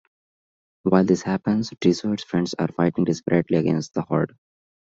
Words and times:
While 0.81 1.03
this 1.05 1.21
happens, 1.21 1.69
Drizzt's 1.79 2.23
friends 2.23 2.55
are 2.57 2.69
fighting 2.69 3.03
desperately 3.03 3.57
against 3.59 3.93
the 3.93 4.01
horde. 4.01 4.35